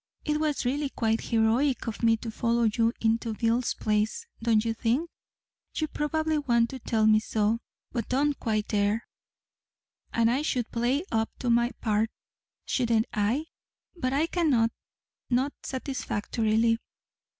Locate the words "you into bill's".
2.63-3.75